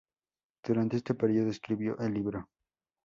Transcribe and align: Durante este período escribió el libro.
Durante 0.65 0.97
este 0.97 1.13
período 1.13 1.51
escribió 1.51 1.95
el 1.99 2.15
libro. 2.15 2.49